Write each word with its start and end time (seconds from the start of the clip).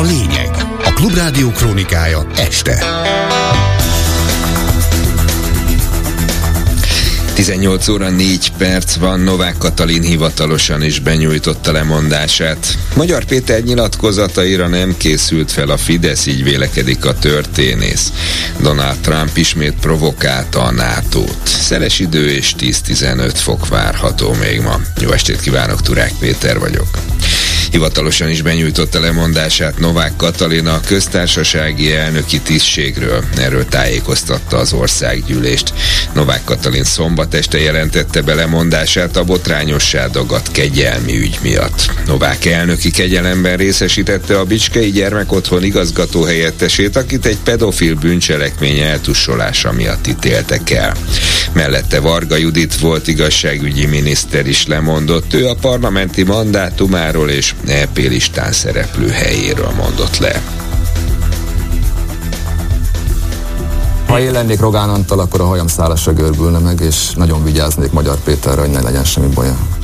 a 0.00 0.02
lényeg. 0.02 0.50
A 0.84 0.92
Klubrádió 0.94 1.50
krónikája 1.50 2.26
este. 2.36 2.84
18 7.34 7.88
óra 7.88 8.10
4 8.10 8.52
perc 8.58 8.94
van, 8.94 9.20
Novák 9.20 9.58
Katalin 9.58 10.02
hivatalosan 10.02 10.82
is 10.82 10.98
benyújtotta 10.98 11.72
lemondását. 11.72 12.78
Magyar 12.94 13.24
Péter 13.24 13.62
nyilatkozataira 13.62 14.68
nem 14.68 14.96
készült 14.96 15.50
fel 15.50 15.68
a 15.70 15.76
Fidesz, 15.76 16.26
így 16.26 16.42
vélekedik 16.42 17.04
a 17.04 17.14
történész. 17.14 18.12
Donald 18.60 18.98
Trump 18.98 19.36
ismét 19.36 19.74
provokálta 19.80 20.62
a 20.62 20.72
NATO-t. 20.72 21.46
Szeles 21.46 21.98
idő 21.98 22.30
és 22.30 22.54
10-15 22.58 23.30
fok 23.34 23.68
várható 23.68 24.32
még 24.40 24.60
ma. 24.60 24.80
Jó 25.00 25.10
estét 25.10 25.40
kívánok, 25.40 25.82
Turák 25.82 26.12
Péter 26.18 26.58
vagyok. 26.58 27.09
Hivatalosan 27.70 28.30
is 28.30 28.42
benyújtotta 28.42 29.00
lemondását 29.00 29.78
Novák 29.78 30.16
Katalina 30.16 30.74
a 30.74 30.80
köztársasági 30.86 31.92
elnöki 31.92 32.40
tisztségről. 32.40 33.24
Erről 33.36 33.64
tájékoztatta 33.64 34.56
az 34.56 34.72
országgyűlést. 34.72 35.72
Novák 36.14 36.44
Katalin 36.44 36.84
szombat 36.84 37.34
este 37.34 37.60
jelentette 37.60 38.20
be 38.20 38.34
lemondását 38.34 39.16
a 39.16 39.24
botrányossá 39.24 40.06
dagadt 40.06 40.50
kegyelmi 40.50 41.18
ügy 41.18 41.38
miatt. 41.42 41.90
Novák 42.06 42.44
elnöki 42.44 42.90
kegyelemben 42.90 43.56
részesítette 43.56 44.38
a 44.38 44.44
Bicskei 44.44 44.90
Gyermekotthon 44.90 45.64
igazgató 45.64 46.22
helyettesét, 46.22 46.96
akit 46.96 47.26
egy 47.26 47.38
pedofil 47.44 47.94
bűncselekmény 47.94 48.78
eltussolása 48.78 49.72
miatt 49.72 50.06
ítéltek 50.06 50.70
el. 50.70 50.96
Mellette 51.52 52.00
Varga 52.00 52.36
Judit 52.36 52.78
volt 52.78 53.08
igazságügyi 53.08 53.86
miniszter 53.86 54.46
is 54.46 54.66
lemondott. 54.66 55.34
Ő 55.34 55.48
a 55.48 55.54
parlamenti 55.54 56.22
mandátumáról 56.22 57.30
és 57.30 57.54
EP 57.66 57.96
listán 57.96 58.52
szereplő 58.52 59.08
helyéről 59.08 59.70
mondott 59.70 60.18
le. 60.18 60.42
Ha 64.06 64.20
én 64.20 64.32
lennék 64.32 64.60
Rogán 64.60 64.88
Antal, 64.88 65.18
akkor 65.18 65.40
a 65.40 65.46
hajam 65.46 65.66
szálasra 65.66 66.12
görbülne 66.12 66.58
meg, 66.58 66.80
és 66.80 67.10
nagyon 67.14 67.44
vigyáznék 67.44 67.92
Magyar 67.92 68.16
Péterre, 68.16 68.60
hogy 68.60 68.70
ne 68.70 68.82
legyen 68.82 69.04
semmi 69.04 69.28
baja. 69.34 69.79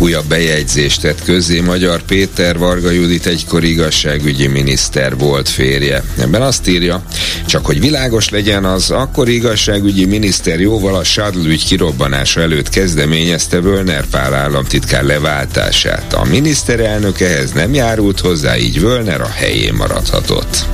Újabb 0.00 0.24
bejegyzést 0.24 1.00
tett 1.00 1.24
közzé 1.24 1.60
Magyar 1.60 2.02
Péter 2.02 2.58
Varga 2.58 2.90
Judit 2.90 3.26
egykor 3.26 3.64
igazságügyi 3.64 4.46
miniszter 4.46 5.16
volt 5.16 5.48
férje. 5.48 6.02
Ebben 6.18 6.42
azt 6.42 6.68
írja, 6.68 7.02
csak 7.46 7.66
hogy 7.66 7.80
világos 7.80 8.28
legyen 8.28 8.64
az, 8.64 8.90
akkor 8.90 9.28
igazságügyi 9.28 10.04
miniszter 10.04 10.60
jóval 10.60 10.94
a 10.94 11.04
Sadl 11.04 11.46
ügy 11.46 11.64
kirobbanása 11.64 12.40
előtt 12.40 12.68
kezdeményezte 12.68 13.60
Völner 13.60 14.06
Pál 14.06 14.34
államtitkár 14.34 15.02
leváltását. 15.02 16.12
A 16.12 16.24
miniszterelnök 16.24 17.20
ehhez 17.20 17.52
nem 17.52 17.74
járult 17.74 18.20
hozzá, 18.20 18.56
így 18.56 18.80
Völner 18.80 19.20
a 19.20 19.28
helyén 19.28 19.74
maradhatott. 19.74 20.66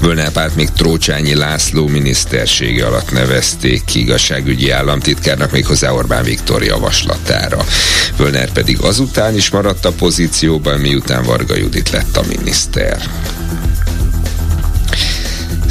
Völnerpárt 0.00 0.56
még 0.56 0.68
Trócsányi 0.68 1.34
László 1.34 1.86
minisztersége 1.86 2.86
alatt 2.86 3.12
nevezték 3.12 3.84
ki 3.84 4.00
igazságügyi 4.00 4.70
államtitkárnak 4.70 5.50
méghozzá 5.50 5.90
Orbán 5.90 6.24
Viktor 6.24 6.62
javaslatára. 6.62 7.64
Völner 8.16 8.52
pedig 8.52 8.80
azután 8.80 9.34
is 9.34 9.50
maradt 9.50 9.84
a 9.84 9.92
pozícióban, 9.92 10.80
miután 10.80 11.24
Varga 11.24 11.56
Judit 11.56 11.90
lett 11.90 12.16
a 12.16 12.22
miniszter. 12.28 13.00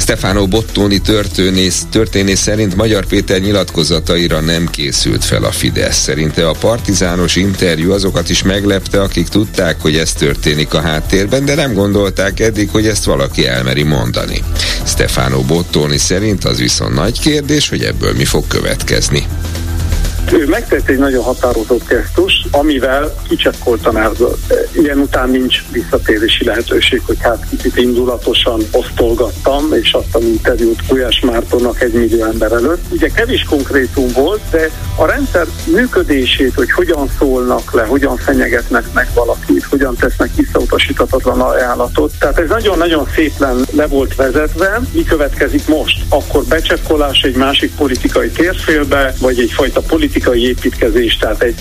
Stefano 0.08 0.46
Bottoni 0.46 0.98
történész, 0.98 1.86
történész 1.90 2.40
szerint 2.40 2.76
Magyar 2.76 3.06
Péter 3.06 3.40
nyilatkozataira 3.40 4.40
nem 4.40 4.66
készült 4.66 5.24
fel 5.24 5.44
a 5.44 5.50
Fidesz. 5.50 5.96
Szerinte 5.96 6.48
a 6.48 6.54
partizános 6.60 7.36
interjú 7.36 7.92
azokat 7.92 8.28
is 8.28 8.42
meglepte, 8.42 9.02
akik 9.02 9.28
tudták, 9.28 9.80
hogy 9.80 9.96
ez 9.96 10.12
történik 10.12 10.74
a 10.74 10.80
háttérben, 10.80 11.44
de 11.44 11.54
nem 11.54 11.74
gondolták 11.74 12.40
eddig, 12.40 12.70
hogy 12.70 12.86
ezt 12.86 13.04
valaki 13.04 13.46
elmeri 13.46 13.82
mondani. 13.82 14.42
Stefano 14.84 15.40
Bottoni 15.40 15.98
szerint 15.98 16.44
az 16.44 16.58
viszont 16.58 16.94
nagy 16.94 17.20
kérdés, 17.20 17.68
hogy 17.68 17.82
ebből 17.82 18.12
mi 18.12 18.24
fog 18.24 18.46
következni. 18.46 19.26
Ő 20.32 20.46
megtett 20.46 20.88
egy 20.88 20.98
nagyon 20.98 21.22
határozott 21.22 21.88
gesztus, 21.88 22.37
amivel 22.50 23.14
kicsekkoltan 23.28 23.96
erből. 23.96 24.36
Ilyen 24.72 24.98
után 24.98 25.30
nincs 25.30 25.64
visszatérési 25.72 26.44
lehetőség, 26.44 27.02
hogy 27.06 27.16
hát 27.20 27.46
kicsit 27.50 27.76
indulatosan 27.76 28.60
osztolgattam, 28.72 29.72
és 29.72 29.92
azt 29.92 30.14
a 30.14 30.18
interjút 30.18 30.86
Gulyás 30.88 31.20
Mártonnak 31.20 31.80
egy 31.80 31.92
millió 31.92 32.24
ember 32.24 32.52
előtt. 32.52 32.82
Ugye 32.90 33.08
kevés 33.08 33.42
konkrétum 33.48 34.08
volt, 34.12 34.40
de 34.50 34.70
a 34.96 35.06
rendszer 35.06 35.46
működését, 35.64 36.54
hogy 36.54 36.70
hogyan 36.70 37.10
szólnak 37.18 37.72
le, 37.72 37.82
hogyan 37.82 38.16
fenyegetnek 38.16 38.92
meg 38.92 39.08
valakit, 39.14 39.64
hogyan 39.64 39.96
tesznek 39.96 40.30
visszautasíthatatlan 40.36 41.40
ajánlatot. 41.40 42.12
Tehát 42.18 42.38
ez 42.38 42.48
nagyon-nagyon 42.48 43.08
szépen 43.14 43.64
le 43.70 43.86
volt 43.86 44.14
vezetve. 44.14 44.80
Mi 44.92 45.02
következik 45.02 45.66
most? 45.68 46.00
Akkor 46.08 46.44
becsekkolás 46.44 47.22
egy 47.22 47.36
másik 47.36 47.74
politikai 47.74 48.28
térfélbe, 48.28 49.14
vagy 49.20 49.38
egyfajta 49.38 49.80
politikai 49.80 50.46
építkezés, 50.46 51.16
tehát 51.16 51.42
egy 51.42 51.54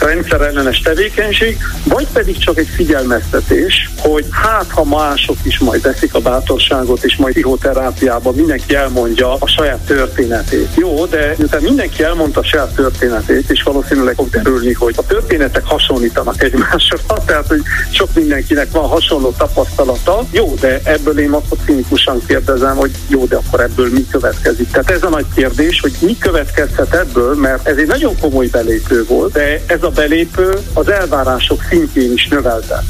rendszerellenes 0.84 1.14
tevékenység, 1.14 1.58
vagy 1.84 2.08
pedig 2.14 2.38
csak 2.38 2.58
egy 2.58 2.68
figyelmeztetés, 2.68 3.90
hogy 3.98 4.26
hát 4.32 4.72
ha 4.72 4.84
mások 4.84 5.38
is 5.44 5.60
majd 5.60 5.82
teszik 5.82 6.14
a 6.14 6.20
bátorságot, 6.20 7.04
és 7.04 7.16
majd 7.16 7.34
pszichoterápiában 7.34 8.36
mindenki 8.36 8.76
elmondja 8.76 9.34
a 9.34 9.48
saját 9.48 9.80
történetét. 9.80 10.70
Jó, 10.76 11.06
de 11.06 11.34
miután 11.38 11.62
mindenki 11.62 12.04
elmondta 12.04 12.40
a 12.40 12.44
saját 12.44 12.76
történetét, 12.76 13.50
és 13.50 13.64
valószínűleg 13.64 14.16
fog 14.16 14.30
derülni, 14.30 14.74
hogy 14.74 14.94
a 14.98 15.06
történetek 15.06 15.66
hasonlítanak 15.66 16.44
egymásra, 16.44 16.98
tehát 17.26 17.48
hogy 17.48 17.62
sok 17.92 18.10
mindenkinek 18.14 18.72
van 18.72 18.88
hasonló 18.88 19.34
tapasztalata. 19.38 20.26
Jó, 20.32 20.54
de 20.60 20.82
ebből 20.84 21.20
én 21.20 21.32
azt 21.32 21.56
cinikusan 21.66 22.22
kérdezem, 22.28 22.76
hogy 22.76 22.92
jó, 23.08 23.26
de 23.26 23.36
akkor 23.36 23.60
ebből 23.60 23.90
mi 23.92 24.06
következik. 24.12 24.72
Tehát 24.72 24.92
ez 24.92 25.04
a 25.04 25.10
nagy 25.10 25.26
kérdés, 25.36 25.80
hogy 25.80 25.94
mi 26.00 26.18
következhet 26.18 26.94
ebből, 26.94 27.36
mert 27.36 27.68
ez 27.68 27.78
egy 27.78 27.88
nagyon 27.88 28.20
komoly 28.20 28.48
belépő 28.48 29.06
volt, 29.06 29.32
de 29.32 29.62
ez 29.66 29.84
a 29.84 29.90
belépő 29.90 30.60
az 30.74 30.90
elvárások 30.90 31.64
szintjén 31.70 32.12
is 32.12 32.28
növelte. 32.28 32.84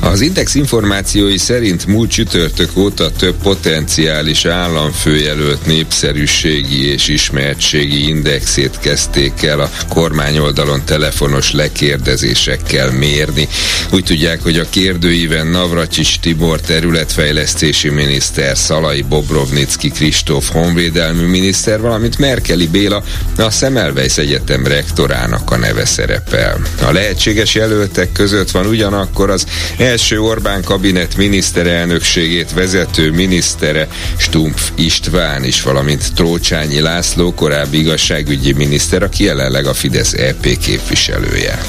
Az 0.00 0.20
Index 0.20 0.54
információi 0.54 1.38
szerint 1.38 1.86
múlt 1.86 2.10
csütörtök 2.10 2.76
óta 2.76 3.10
több 3.10 3.34
potenciális 3.42 4.44
államfőjelölt 4.44 5.66
népszerűségi 5.66 6.86
és 6.86 7.08
ismertségi 7.08 8.08
indexét 8.08 8.78
kezdték 8.78 9.42
el 9.42 9.60
a 9.60 9.70
kormányoldalon 9.88 10.82
telefonos 10.84 11.52
lekérdezésekkel 11.52 12.90
mérni. 12.90 13.48
Úgy 13.90 14.04
tudják, 14.04 14.42
hogy 14.42 14.58
a 14.58 14.68
kérdőíven 14.70 15.46
Navracsics 15.46 16.18
Tibor 16.20 16.60
területfejlesztési 16.60 17.88
miniszter, 17.88 18.56
Szalai 18.56 19.02
Bobrovnicki 19.02 19.90
Kristóf 19.90 20.50
honvédelmi 20.50 21.24
miniszter, 21.24 21.80
valamint 21.80 22.18
Merkeli 22.18 22.66
Béla 22.66 23.02
a 23.36 23.50
Szemelweis 23.50 24.18
Egyetem 24.18 24.66
rektorának 24.66 25.50
a 25.50 25.56
neve 25.56 25.84
szerepel. 25.84 26.60
A 26.82 26.92
lehetséges 26.92 27.54
jelöltek 27.54 28.12
között 28.12 28.50
van 28.50 28.66
ugyanakkor 28.66 29.30
az 29.30 29.46
első 29.82 30.20
Orbán 30.20 30.62
kabinet 30.62 31.16
miniszterelnökségét 31.16 32.52
vezető 32.52 33.10
minisztere 33.10 33.88
Stumpf 34.16 34.70
István 34.74 35.44
is, 35.44 35.62
valamint 35.62 36.14
Trócsányi 36.14 36.80
László 36.80 37.34
korábbi 37.34 37.78
igazságügyi 37.78 38.52
miniszter, 38.52 39.02
aki 39.02 39.24
jelenleg 39.24 39.66
a 39.66 39.74
Fidesz 39.74 40.12
EP 40.12 40.58
képviselője. 40.58 41.62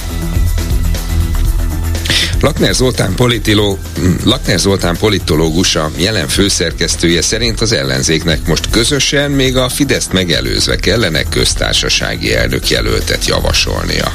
Lakner 2.42 2.74
Zoltán, 2.74 3.16
politiló, 3.16 3.80
Lakner 4.24 4.60
Zoltán 4.60 4.98
politológus, 4.98 5.76
a 5.76 5.92
jelen 5.96 6.28
főszerkesztője 6.28 7.22
szerint 7.22 7.62
az 7.62 7.72
ellenzéknek 7.72 8.48
most 8.48 8.70
közösen, 8.70 9.32
még 9.32 9.58
a 9.58 9.70
Fideszt 9.70 10.14
megelőzve 10.14 10.76
kellene 10.76 11.24
köztársasági 11.24 12.36
elnök 12.36 12.70
jelöltet 12.70 13.26
javasolnia 13.26 14.14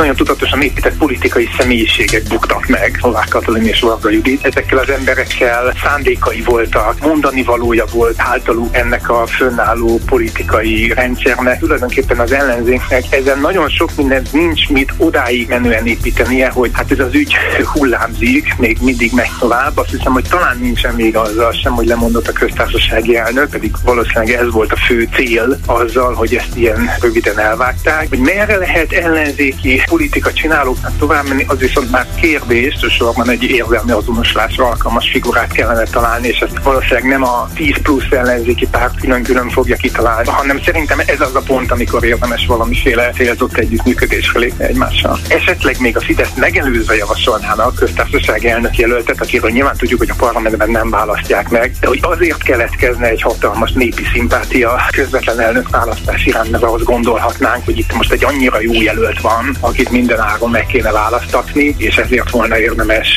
nagyon 0.00 0.16
tudatosan 0.16 0.62
épített 0.62 0.96
politikai 0.96 1.48
személyiségek 1.58 2.22
buktak 2.22 2.66
meg, 2.66 2.98
Novák 3.02 3.28
Katalin 3.28 3.66
és 3.66 3.80
Varga 3.80 4.10
Judit. 4.10 4.44
Ezekkel 4.44 4.78
az 4.78 4.90
emberekkel 4.90 5.74
szándékai 5.84 6.42
voltak, 6.42 7.00
mondani 7.00 7.42
valója 7.42 7.84
volt 7.92 8.14
általuk 8.16 8.76
ennek 8.76 9.10
a 9.10 9.26
fönnálló 9.26 10.00
politikai 10.06 10.92
rendszernek. 10.92 11.58
Tulajdonképpen 11.58 12.18
az 12.18 12.32
ellenzéknek 12.32 13.04
ezen 13.10 13.38
nagyon 13.40 13.68
sok 13.68 13.90
minden 13.96 14.22
nincs 14.32 14.68
mit 14.68 14.92
odáig 14.96 15.48
menően 15.48 15.86
építenie, 15.86 16.50
hogy 16.50 16.70
hát 16.72 16.90
ez 16.90 16.98
az 16.98 17.14
ügy 17.14 17.34
hullámzik, 17.72 18.54
még 18.58 18.78
mindig 18.80 19.12
megy 19.12 19.30
tovább. 19.38 19.76
Azt 19.76 19.90
hiszem, 19.90 20.12
hogy 20.12 20.28
talán 20.28 20.58
nincsen 20.60 20.94
még 20.94 21.16
azzal 21.16 21.52
sem, 21.52 21.72
hogy 21.72 21.86
lemondott 21.86 22.28
a 22.28 22.32
köztársasági 22.32 23.16
elnök, 23.16 23.50
pedig 23.50 23.72
valószínűleg 23.84 24.30
ez 24.30 24.50
volt 24.50 24.72
a 24.72 24.76
fő 24.76 25.08
cél 25.14 25.58
azzal, 25.66 26.14
hogy 26.14 26.34
ezt 26.34 26.56
ilyen 26.56 26.90
röviden 27.00 27.38
elvágták, 27.38 28.08
hogy 28.08 28.18
merre 28.18 28.56
lehet 28.56 28.92
ellenzéki 28.92 29.82
politika 29.90 30.32
csinálóknak 30.32 30.96
tovább 30.98 31.28
menni, 31.28 31.44
az 31.48 31.58
viszont 31.58 31.90
már 31.90 32.06
kérdés, 32.20 32.74
sorban 32.98 33.30
egy 33.30 33.42
érzelmi 33.42 33.90
azonosulásra 33.90 34.66
alkalmas 34.66 35.10
figurát 35.10 35.52
kellene 35.52 35.82
találni, 35.82 36.28
és 36.28 36.38
ezt 36.38 36.62
valószínűleg 36.62 37.04
nem 37.04 37.22
a 37.22 37.48
10 37.54 37.74
plusz 37.82 38.10
ellenzéki 38.10 38.66
párt 38.66 39.00
külön-külön 39.00 39.48
fogja 39.48 39.76
kitalálni, 39.76 40.28
hanem 40.28 40.62
szerintem 40.62 40.98
ez 41.06 41.20
az 41.20 41.34
a 41.34 41.40
pont, 41.46 41.70
amikor 41.70 42.04
érdemes 42.04 42.46
valamiféle 42.46 43.10
célzott 43.10 43.56
együttműködésre 43.56 44.38
lépni 44.38 44.64
egymással. 44.64 45.18
Esetleg 45.28 45.80
még 45.80 45.96
a 45.96 46.00
Fidesz 46.00 46.34
megelőzve 46.36 46.96
javasolnának 46.96 47.66
a 47.66 47.72
köztársaság 47.72 48.44
elnök 48.44 48.78
jelöltet, 48.78 49.20
akiről 49.20 49.50
nyilván 49.50 49.76
tudjuk, 49.76 49.98
hogy 49.98 50.10
a 50.10 50.14
parlamentben 50.18 50.70
nem 50.70 50.90
választják 50.90 51.48
meg, 51.48 51.72
de 51.80 51.86
hogy 51.86 51.98
azért 52.02 52.42
keletkezne 52.42 53.08
egy 53.08 53.22
hatalmas 53.22 53.72
népi 53.72 54.02
szimpátia 54.12 54.80
közvetlen 54.90 55.40
elnök 55.40 55.70
választás 55.70 56.26
iránt, 56.26 56.50
mert 56.50 56.62
ahhoz 56.62 56.82
gondolhatnánk, 56.82 57.64
hogy 57.64 57.78
itt 57.78 57.92
most 57.94 58.12
egy 58.12 58.24
annyira 58.24 58.60
jó 58.60 58.82
jelölt 58.82 59.20
van, 59.20 59.56
akit 59.70 59.90
minden 59.90 60.20
áron 60.20 60.50
meg 60.50 60.66
kéne 60.66 60.90
választatni, 60.90 61.74
és 61.78 61.96
ezért 61.96 62.30
volna 62.30 62.58
érdemes 62.58 63.08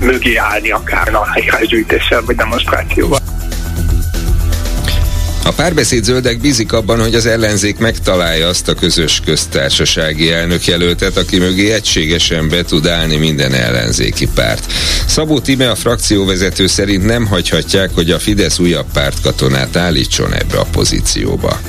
mögé 0.00 0.36
állni 0.36 0.70
akár 0.70 1.14
a 1.14 1.26
gyűjtéssel 1.64 2.22
vagy 2.26 2.36
demonstrációval. 2.36 3.18
A 5.44 5.52
párbeszéd 5.52 6.04
zöldek 6.04 6.40
bízik 6.40 6.72
abban, 6.72 7.00
hogy 7.00 7.14
az 7.14 7.26
ellenzék 7.26 7.78
megtalálja 7.78 8.48
azt 8.48 8.68
a 8.68 8.74
közös 8.74 9.20
köztársasági 9.24 10.32
elnökjelöltet, 10.32 11.16
aki 11.16 11.38
mögé 11.38 11.72
egységesen 11.72 12.48
be 12.48 12.62
tud 12.62 12.86
állni 12.86 13.16
minden 13.16 13.54
ellenzéki 13.54 14.28
párt. 14.34 14.72
Szabó 15.06 15.40
Time 15.40 15.70
a 15.70 15.74
frakcióvezető 15.74 16.66
szerint 16.66 17.04
nem 17.04 17.26
hagyhatják, 17.26 17.90
hogy 17.94 18.10
a 18.10 18.18
Fidesz 18.18 18.58
újabb 18.58 18.86
pártkatonát 18.92 19.76
állítson 19.76 20.34
ebbe 20.34 20.58
a 20.58 20.66
pozícióba. 20.72 21.60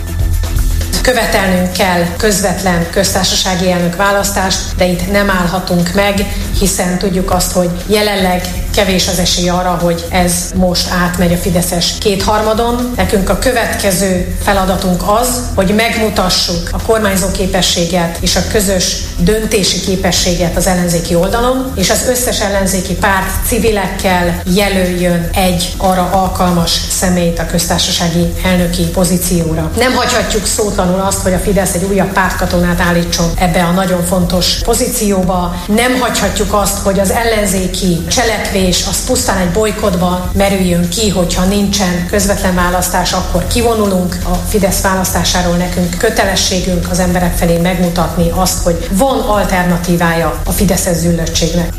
Követelnünk 1.02 1.72
kell 1.72 2.06
közvetlen 2.18 2.90
köztársasági 2.90 3.72
elnök 3.72 3.96
választást, 3.96 4.76
de 4.76 4.86
itt 4.86 5.12
nem 5.12 5.30
állhatunk 5.30 5.94
meg, 5.94 6.16
hiszen 6.64 6.98
tudjuk 6.98 7.32
azt, 7.32 7.52
hogy 7.52 7.70
jelenleg 7.88 8.42
kevés 8.76 9.08
az 9.08 9.20
esély 9.20 9.50
arra, 9.50 9.80
hogy 9.82 10.06
ez 10.10 10.34
most 10.56 10.90
átmegy 11.04 11.34
a 11.34 11.38
Fideszes 11.38 11.98
kétharmadon. 12.00 12.94
Nekünk 12.96 13.30
a 13.30 13.38
következő 13.40 14.36
feladatunk 14.44 15.02
az, 15.22 15.28
hogy 15.56 15.74
megmutassuk 15.76 16.70
a 16.72 16.82
kormányzó 16.82 17.32
képességet 17.32 18.18
és 18.22 18.36
a 18.36 18.48
közös 18.52 18.98
döntési 19.18 19.80
képességet 19.80 20.58
az 20.58 20.68
ellenzéki 20.68 21.16
oldalon, 21.16 21.72
és 21.76 21.90
az 21.90 22.06
összes 22.10 22.42
ellenzéki 22.42 22.94
párt 22.94 23.46
civilekkel 23.48 24.42
jelöljön 24.46 25.30
egy 25.34 25.74
arra 25.78 26.10
alkalmas 26.12 26.72
személyt 26.90 27.40
a 27.40 27.46
köztársasági 27.46 28.34
elnöki 28.46 28.84
pozícióra. 28.84 29.72
Nem 29.78 29.94
hagyhatjuk 29.94 30.46
szótlanul 30.46 31.00
azt, 31.00 31.22
hogy 31.22 31.34
a 31.34 31.40
Fidesz 31.40 31.74
egy 31.74 31.84
újabb 31.84 32.14
pártkatonát 32.14 32.80
állítson 32.80 33.32
ebbe 33.36 33.64
a 33.64 33.72
nagyon 33.72 34.06
fontos 34.06 34.60
pozícióba. 34.64 35.56
Nem 35.68 36.00
hagyhatjuk 36.00 36.53
azt, 36.54 36.78
hogy 36.78 37.00
az 37.00 37.12
ellenzéki 37.12 38.06
cselekvés 38.08 38.74
és 38.74 38.86
az 38.90 39.06
pusztán 39.06 39.38
egy 39.38 39.52
bolykotba 39.52 40.30
merüljön 40.34 40.90
ki, 40.90 41.10
hogyha 41.10 41.46
nincsen 41.46 42.06
közvetlen 42.10 42.56
választás, 42.56 43.14
akkor 43.14 43.48
kivonulunk 43.48 44.18
a 44.24 44.34
Fidesz 44.48 44.82
választásáról 44.82 45.56
nekünk 45.56 45.98
kötelességünk 45.98 46.88
az 46.90 47.00
emberek 47.00 47.36
felé 47.38 47.58
megmutatni 47.58 48.32
azt, 48.36 48.64
hogy 48.64 48.88
van 48.92 49.20
alternatívája 49.20 50.42
a 50.46 50.52
Fideszes 50.52 50.96
züllöttségnek. 50.96 51.74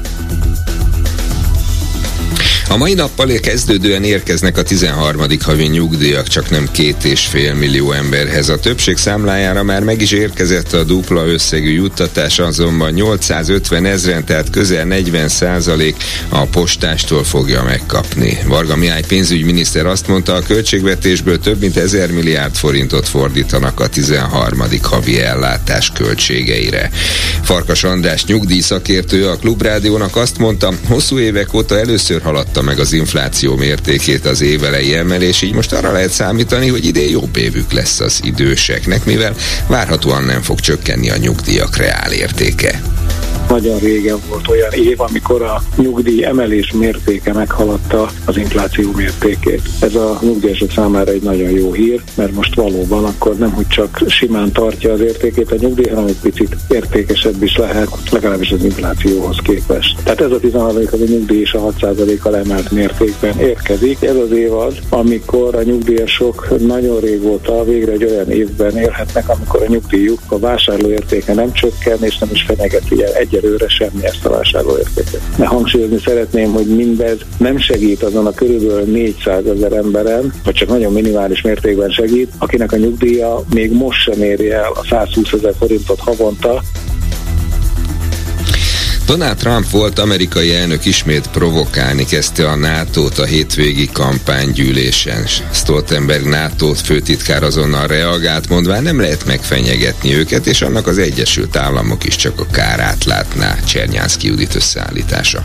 A 2.74 2.76
mai 2.76 2.94
nappal 2.94 3.26
kezdődően 3.26 4.04
érkeznek 4.04 4.58
a 4.58 4.62
13. 4.62 5.26
havi 5.40 5.66
nyugdíjak 5.66 6.28
csak 6.28 6.50
nem 6.50 6.68
két 6.70 7.04
és 7.04 7.26
fél 7.26 7.54
millió 7.54 7.92
emberhez. 7.92 8.48
A 8.48 8.58
többség 8.58 8.96
számlájára 8.96 9.62
már 9.62 9.82
meg 9.82 10.00
is 10.00 10.10
érkezett 10.10 10.72
a 10.72 10.84
dupla 10.84 11.26
összegű 11.26 11.72
juttatás, 11.72 12.38
azonban 12.38 12.92
850 12.92 13.86
ezren, 13.86 14.24
tehát 14.24 14.50
közel 14.50 14.84
40 14.84 15.28
százalék 15.28 15.96
a 16.28 16.44
postástól 16.44 17.24
fogja 17.24 17.62
megkapni. 17.62 18.38
Varga 18.46 18.76
Mihály 18.76 19.04
pénzügyminiszter 19.08 19.86
azt 19.86 20.08
mondta, 20.08 20.34
a 20.34 20.42
költségvetésből 20.42 21.38
több 21.38 21.60
mint 21.60 21.76
1000 21.76 22.10
milliárd 22.10 22.54
forintot 22.54 23.08
fordítanak 23.08 23.80
a 23.80 23.88
13. 23.88 24.58
havi 24.82 25.20
ellátás 25.20 25.92
költségeire. 25.94 26.90
Farkas 27.42 27.84
András 27.84 28.24
nyugdíjszakértő 28.24 29.28
a 29.28 29.36
Klubrádiónak 29.36 30.16
azt 30.16 30.38
mondta, 30.38 30.72
hosszú 30.88 31.18
évek 31.18 31.54
óta 31.54 31.78
először 31.78 32.22
haladta 32.22 32.62
meg 32.64 32.78
az 32.78 32.92
infláció 32.92 33.56
mértékét 33.56 34.26
az 34.26 34.40
évelei 34.40 34.94
emelés, 34.94 35.42
így 35.42 35.54
most 35.54 35.72
arra 35.72 35.92
lehet 35.92 36.10
számítani, 36.10 36.68
hogy 36.68 36.84
idén 36.84 37.10
jobb 37.10 37.36
évük 37.36 37.72
lesz 37.72 38.00
az 38.00 38.20
időseknek, 38.22 39.04
mivel 39.04 39.34
várhatóan 39.66 40.24
nem 40.24 40.42
fog 40.42 40.60
csökkenni 40.60 41.10
a 41.10 41.16
nyugdíjak 41.16 41.76
reál 41.76 42.12
értéke. 42.12 42.93
Nagyon 43.48 43.78
régen 43.78 44.18
volt 44.28 44.48
olyan 44.48 44.72
év, 44.72 45.00
amikor 45.00 45.42
a 45.42 45.62
nyugdíj 45.76 46.24
emelés 46.24 46.72
mértéke 46.72 47.32
meghaladta 47.32 48.10
az 48.24 48.36
infláció 48.36 48.90
mértékét. 48.96 49.62
Ez 49.80 49.94
a 49.94 50.18
nyugdíjasok 50.22 50.70
számára 50.70 51.10
egy 51.10 51.22
nagyon 51.22 51.50
jó 51.50 51.72
hír, 51.72 52.02
mert 52.14 52.32
most 52.34 52.54
valóban 52.54 53.04
akkor 53.04 53.36
nem, 53.36 53.52
hogy 53.52 53.66
csak 53.68 54.02
simán 54.06 54.52
tartja 54.52 54.92
az 54.92 55.00
értékét 55.00 55.52
a 55.52 55.56
nyugdíj, 55.58 55.88
hanem 55.88 56.06
egy 56.06 56.20
picit 56.22 56.56
értékesebb 56.68 57.42
is 57.42 57.56
lehet, 57.56 57.88
legalábbis 58.10 58.50
az 58.50 58.64
inflációhoz 58.64 59.38
képest. 59.42 60.02
Tehát 60.02 60.20
ez 60.20 60.30
a 60.30 60.38
13 60.40 60.82
az 60.92 61.00
a 61.00 61.04
nyugdíj 61.04 61.40
is 61.40 61.52
a 61.52 61.72
6%-kal 61.72 62.36
emelt 62.36 62.70
mértékben 62.70 63.38
érkezik. 63.38 64.02
Ez 64.02 64.16
az 64.16 64.30
év 64.30 64.52
az, 64.52 64.74
amikor 64.88 65.54
a 65.54 65.62
nyugdíjasok 65.62 66.66
nagyon 66.66 67.00
régóta 67.00 67.64
végre 67.64 67.92
egy 67.92 68.04
olyan 68.04 68.30
évben 68.30 68.76
élhetnek, 68.76 69.28
amikor 69.28 69.62
a 69.62 69.66
nyugdíjuk 69.66 70.20
a 70.28 70.38
vásárlóértéke 70.38 71.34
nem 71.34 71.52
csökken, 71.52 71.98
és 72.00 72.18
nem 72.18 72.28
is 72.32 72.42
fenyegeti 72.42 73.02
el 73.04 73.12
egyelőre 73.24 73.68
semmi 73.68 74.04
ezt 74.04 74.24
a 74.24 74.30
vásárlóértéket. 74.30 75.20
De 75.36 75.46
hangsúlyozni 75.46 75.98
szeretném, 75.98 76.52
hogy 76.52 76.66
mindez 76.66 77.18
nem 77.38 77.58
segít 77.58 78.02
azon 78.02 78.26
a 78.26 78.32
körülbelül 78.32 78.84
400 78.84 79.46
ezer 79.46 79.72
emberen, 79.72 80.32
vagy 80.44 80.54
csak 80.54 80.68
nagyon 80.68 80.92
minimális 80.92 81.42
mértékben 81.42 81.90
segít, 81.90 82.32
akinek 82.38 82.72
a 82.72 82.76
nyugdíja 82.76 83.40
még 83.54 83.72
most 83.72 84.00
sem 84.00 84.22
éri 84.22 84.50
el 84.50 84.72
a 84.74 84.84
120 84.88 85.32
ezer 85.32 85.54
forintot 85.58 86.00
havonta, 86.00 86.62
Donald 89.06 89.36
Trump 89.36 89.70
volt 89.70 89.98
amerikai 89.98 90.54
elnök 90.54 90.84
ismét 90.84 91.26
provokálni 91.26 92.04
kezdte 92.04 92.48
a 92.48 92.54
NATO-t 92.54 93.18
a 93.18 93.24
hétvégi 93.24 93.88
kampánygyűlésen. 93.92 95.26
Stoltenberg 95.52 96.26
NATO 96.26 96.72
főtitkár 96.72 97.42
azonnal 97.42 97.86
reagált, 97.86 98.48
mondván 98.48 98.82
nem 98.82 99.00
lehet 99.00 99.24
megfenyegetni 99.24 100.14
őket, 100.14 100.46
és 100.46 100.62
annak 100.62 100.86
az 100.86 100.98
Egyesült 100.98 101.56
Államok 101.56 102.04
is 102.04 102.16
csak 102.16 102.40
a 102.40 102.46
kárát 102.50 103.04
látná 103.04 103.56
Csernyánszki 103.64 104.26
Judit 104.26 104.54
összeállítása. 104.54 105.44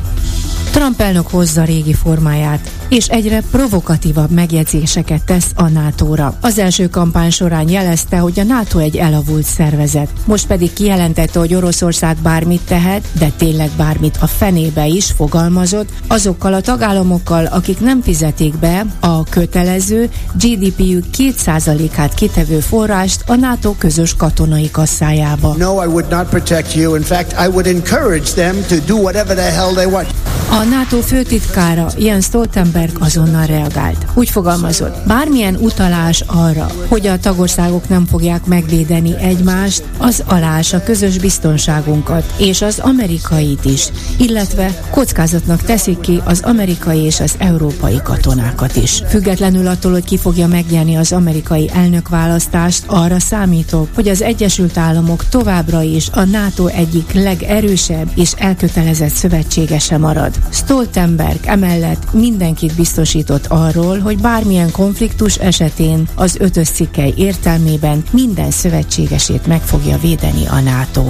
Trump 0.71 1.01
elnök 1.01 1.27
hozza 1.27 1.63
régi 1.63 1.93
formáját, 1.93 2.71
és 2.89 3.07
egyre 3.07 3.41
provokatívabb 3.51 4.31
megjegyzéseket 4.31 5.23
tesz 5.23 5.51
a 5.55 5.67
NATO-ra. 5.67 6.37
Az 6.41 6.57
első 6.59 6.87
kampány 6.87 7.29
során 7.29 7.69
jelezte, 7.69 8.17
hogy 8.17 8.39
a 8.39 8.43
NATO 8.43 8.79
egy 8.79 8.95
elavult 8.95 9.45
szervezet. 9.45 10.09
Most 10.25 10.47
pedig 10.47 10.73
kijelentette, 10.73 11.39
hogy 11.39 11.55
Oroszország 11.55 12.17
bármit 12.17 12.61
tehet, 12.61 13.05
de 13.19 13.31
tényleg 13.37 13.69
bármit 13.77 14.17
a 14.19 14.27
fenébe 14.27 14.87
is 14.87 15.11
fogalmazott, 15.11 15.89
azokkal 16.07 16.53
a 16.53 16.61
tagállamokkal, 16.61 17.45
akik 17.45 17.79
nem 17.79 18.01
fizetik 18.01 18.57
be 18.57 18.85
a 18.99 19.23
kötelező 19.23 20.09
GDP-jük 20.33 21.05
2%-át 21.17 22.13
kitevő 22.13 22.59
forrást 22.59 23.23
a 23.27 23.35
NATO 23.35 23.73
közös 23.77 24.15
katonai 24.15 24.71
kasszájába. 24.71 25.55
No, 25.57 25.83
I 25.83 25.87
would 25.87 26.09
not 26.09 26.29
protect 26.29 26.73
you. 26.75 26.95
In 26.95 27.03
fact, 27.03 27.31
I 27.31 27.47
would 27.47 27.67
encourage 27.67 28.33
them 28.33 28.55
to 28.67 28.75
do 28.85 28.95
whatever 28.95 29.35
the 29.35 29.51
hell 29.51 29.73
they 29.73 29.85
want. 29.85 30.07
A 30.51 30.63
NATO 30.63 31.01
főtitkára 31.01 31.87
Jens 31.97 32.25
Stoltenberg 32.25 32.91
azonnal 32.99 33.45
reagált. 33.45 34.05
Úgy 34.13 34.29
fogalmazott, 34.29 34.95
bármilyen 35.07 35.55
utalás 35.55 36.23
arra, 36.25 36.67
hogy 36.87 37.07
a 37.07 37.19
tagországok 37.19 37.89
nem 37.89 38.05
fogják 38.05 38.45
megvédeni 38.45 39.15
egymást, 39.17 39.83
az 39.97 40.23
alás 40.27 40.73
a 40.73 40.83
közös 40.83 41.17
biztonságunkat, 41.17 42.33
és 42.37 42.61
az 42.61 42.79
amerikait 42.79 43.65
is, 43.65 43.87
illetve 44.17 44.81
kockázatnak 44.91 45.61
teszik 45.61 45.99
ki 45.99 46.21
az 46.25 46.41
amerikai 46.41 46.99
és 46.99 47.19
az 47.19 47.35
európai 47.37 47.99
katonákat 48.03 48.75
is. 48.75 49.03
Függetlenül 49.07 49.67
attól, 49.67 49.91
hogy 49.91 50.05
ki 50.05 50.17
fogja 50.17 50.47
megnyerni 50.47 50.95
az 50.95 51.11
amerikai 51.11 51.69
elnökválasztást, 51.73 52.83
arra 52.87 53.19
számítok, 53.19 53.87
hogy 53.95 54.07
az 54.07 54.21
Egyesült 54.21 54.77
Államok 54.77 55.29
továbbra 55.29 55.81
is 55.81 56.09
a 56.13 56.23
NATO 56.23 56.65
egyik 56.65 57.13
legerősebb 57.13 58.11
és 58.15 58.31
elkötelezett 58.37 59.13
szövetségese 59.13 59.97
marad. 59.97 60.38
Stoltenberg 60.51 61.39
emellett 61.45 62.13
mindenkit 62.13 62.75
biztosított 62.75 63.45
arról, 63.47 63.99
hogy 63.99 64.17
bármilyen 64.19 64.71
konfliktus 64.71 65.35
esetén 65.35 66.07
az 66.15 66.37
ötös 66.39 66.69
cikkely 66.69 67.13
értelmében 67.15 68.03
minden 68.11 68.51
szövetségesét 68.51 69.47
meg 69.47 69.61
fogja 69.61 69.97
védeni 69.97 70.45
a 70.47 70.59
NATO. 70.59 71.03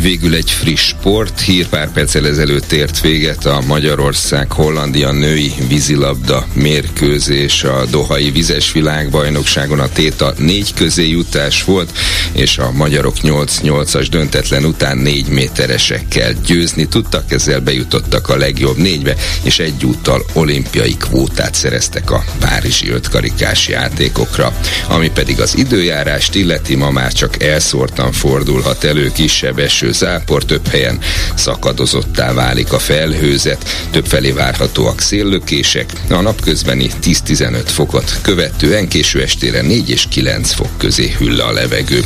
Végül 0.00 0.34
egy 0.34 0.50
friss 0.50 0.86
sport, 0.86 1.40
hír 1.40 1.68
pár 1.68 1.92
perccel 1.92 2.26
ezelőtt 2.26 2.72
ért 2.72 3.00
véget 3.00 3.44
a 3.44 3.60
Magyarország-Hollandia 3.66 5.12
női 5.12 5.52
vízilabda 5.68 6.46
mérkőzés. 6.52 7.64
A 7.64 7.84
Dohai 7.90 8.30
vizes 8.30 8.72
világbajnokságon 8.72 9.80
a 9.80 9.88
téta 9.88 10.34
négy 10.38 10.74
közé 10.74 11.08
jutás 11.08 11.64
volt, 11.64 11.98
és 12.32 12.58
a 12.58 12.70
magyarok 12.72 13.14
8-8-as 13.22 14.06
döntetlen 14.10 14.64
után 14.64 14.98
négy 14.98 15.28
méteresekkel 15.28 16.32
győzni 16.46 16.88
tudtak, 16.88 17.32
ezzel 17.32 17.60
bejutottak 17.60 18.28
a 18.28 18.36
legjobb 18.36 18.76
négybe, 18.76 19.16
és 19.42 19.58
egyúttal 19.58 20.24
olimpiai 20.32 20.96
kvótát 20.96 21.54
szereztek 21.54 22.10
a 22.10 22.24
Párizsi 22.38 22.90
ötkarikás 22.90 23.68
játékokra. 23.68 24.56
Ami 24.88 25.10
pedig 25.10 25.40
az 25.40 25.56
időjárást 25.56 26.34
illeti, 26.34 26.74
ma 26.74 26.90
már 26.90 27.12
csak 27.12 27.42
elszórtan 27.42 28.12
fordulhat 28.12 28.84
elő 28.84 29.12
kisebb 29.12 29.58
eső 29.82 29.92
zápor, 29.92 30.44
több 30.44 30.66
helyen 30.66 30.98
szakadozottá 31.34 32.32
válik 32.32 32.72
a 32.72 32.78
felhőzet, 32.78 33.88
többfelé 33.90 34.30
várhatóak 34.30 35.00
széllökések, 35.00 35.92
a 36.10 36.20
napközbeni 36.20 36.90
10-15 37.02 37.62
fokot 37.64 38.18
követően 38.22 38.88
késő 38.88 39.22
estére 39.22 39.60
4 39.60 39.90
és 39.90 40.06
9 40.08 40.52
fok 40.52 40.78
közé 40.78 41.14
hüll 41.18 41.40
a 41.40 41.52
levegő. 41.52 42.04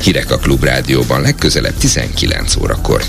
Hírek 0.00 0.30
a 0.30 0.36
Klubrádióban 0.36 1.20
legközelebb 1.20 1.76
19 1.78 2.56
órakor. 2.56 3.02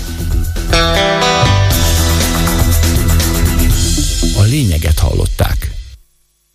A 4.36 4.42
lényeget 4.42 4.98
hallották. 4.98 5.59